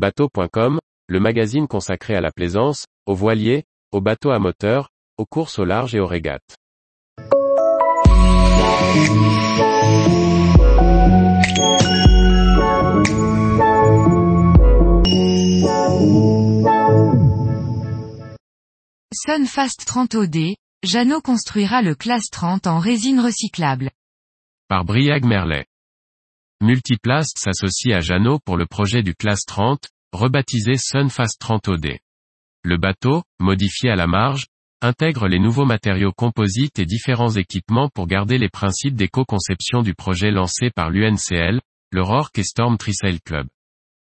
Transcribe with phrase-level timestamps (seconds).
[0.00, 4.88] Bateau.com, le magazine consacré à la plaisance, aux voiliers, aux bateaux à moteur,
[5.18, 6.56] aux courses au large et aux régates.
[19.12, 20.36] Sunfast 30 OD,
[20.82, 23.90] Jeannot construira le classe 30 en résine recyclable.
[24.66, 25.66] Par Briag Merlet.
[26.62, 31.96] Multiplast s'associe à Jeannot pour le projet du classe 30, rebaptisé Sunfast 30 OD.
[32.64, 34.44] Le bateau, modifié à la marge,
[34.82, 40.30] intègre les nouveaux matériaux composites et différents équipements pour garder les principes d'éco-conception du projet
[40.30, 41.62] lancé par l'UNCL,
[41.92, 43.46] le Rorke et Storm Trisail Club.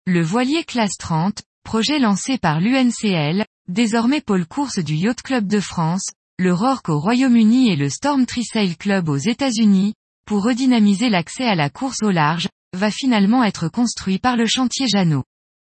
[0.05, 5.59] Le voilier classe 30, projet lancé par l'UNCL, désormais pôle course du Yacht Club de
[5.59, 9.95] France, le Rorke au Royaume-Uni et le Storm Trisail Club aux États-Unis,
[10.27, 14.85] pour redynamiser l'accès à la course au large, va finalement être construit par le chantier
[14.87, 15.23] Jeannot.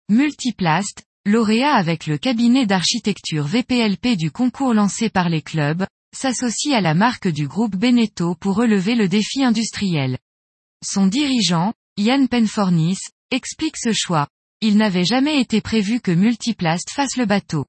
[0.08, 6.80] Multiplast, lauréat avec le cabinet d'architecture VPLP du concours lancé par les clubs, s'associe à
[6.80, 10.16] la marque du groupe Beneteau pour relever le défi industriel.
[10.82, 12.98] Son dirigeant, Yann Penfornis,
[13.30, 14.28] explique ce choix.
[14.62, 17.66] Il n'avait jamais été prévu que Multiplast fasse le bateau.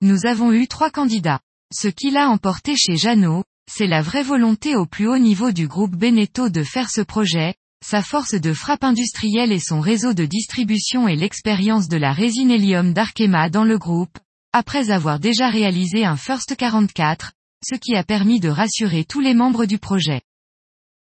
[0.00, 1.40] Nous avons eu trois candidats.
[1.72, 5.68] Ce qu'il a emporté chez Jeannot, c'est la vraie volonté au plus haut niveau du
[5.68, 10.24] groupe Beneteau de faire ce projet, sa force de frappe industrielle et son réseau de
[10.24, 14.18] distribution et l'expérience de la résine hélium d'Arkema dans le groupe,
[14.52, 17.32] après avoir déjà réalisé un First 44,
[17.64, 20.22] ce qui a permis de rassurer tous les membres du projet.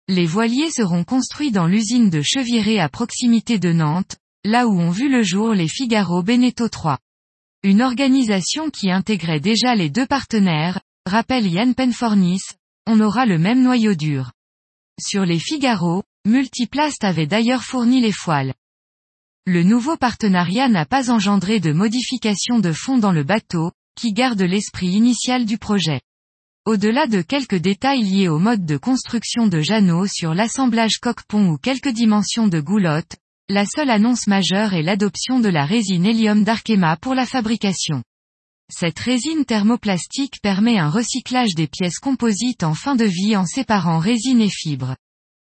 [0.08, 4.92] Les voiliers seront construits dans l'usine de Cheviré à proximité de Nantes, là où ont
[4.92, 7.00] vu le jour les Figaro Beneteau 3.
[7.64, 12.42] Une organisation qui intégrait déjà les deux partenaires, rappelle Yann Penfornis,
[12.88, 14.32] on aura le même noyau dur.
[15.00, 18.54] Sur les Figaro, Multiplast avait d'ailleurs fourni les foiles.
[19.48, 24.42] Le nouveau partenariat n'a pas engendré de modification de fond dans le bateau, qui garde
[24.42, 26.02] l'esprit initial du projet.
[26.66, 31.58] Au-delà de quelques détails liés au mode de construction de Jeannot sur l'assemblage coque-pont ou
[31.58, 33.16] quelques dimensions de goulotte,
[33.50, 38.04] la seule annonce majeure est l'adoption de la résine hélium d'Arkema pour la fabrication.
[38.74, 44.00] Cette résine thermoplastique permet un recyclage des pièces composites en fin de vie en séparant
[44.00, 44.96] résine et fibre.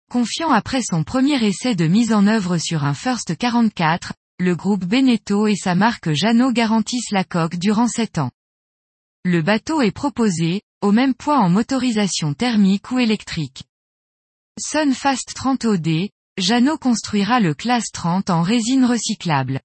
[0.09, 4.85] Confiant après son premier essai de mise en œuvre sur un First 44, le groupe
[4.85, 8.31] Beneteau et sa marque Jeannot garantissent la coque durant 7 ans.
[9.25, 13.63] Le bateau est proposé, au même poids en motorisation thermique ou électrique.
[14.58, 19.59] Sunfast 30 OD, Jeannot construira le classe 30 en résine recyclable.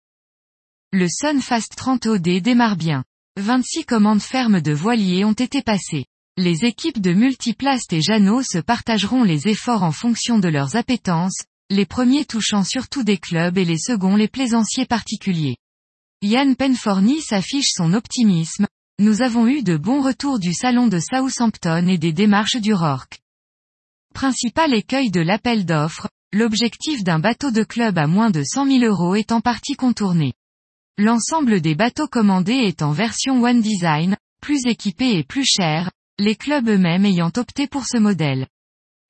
[0.93, 3.04] Le Sunfast 30 OD démarre bien.
[3.37, 6.06] 26 commandes fermes de voiliers ont été passées.
[6.37, 11.43] Les équipes de Multiplast et Jeannot se partageront les efforts en fonction de leurs appétences,
[11.69, 15.56] les premiers touchant surtout des clubs et les seconds les plaisanciers particuliers.
[16.23, 18.69] Yann Penforny s'affiche son optimisme,
[19.00, 23.19] nous avons eu de bons retours du salon de Southampton et des démarches du Rorke.
[24.15, 28.84] Principal écueil de l'appel d'offres, l'objectif d'un bateau de club à moins de 100 000
[28.84, 30.34] euros est en partie contourné.
[30.97, 35.91] L'ensemble des bateaux commandés est en version One Design, plus équipé et plus cher,
[36.21, 38.47] les clubs eux-mêmes ayant opté pour ce modèle.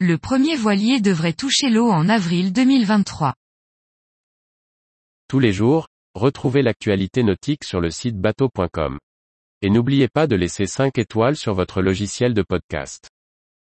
[0.00, 3.34] Le premier voilier devrait toucher l'eau en avril 2023.
[5.28, 8.98] Tous les jours, retrouvez l'actualité nautique sur le site bateau.com.
[9.60, 13.10] Et n'oubliez pas de laisser 5 étoiles sur votre logiciel de podcast.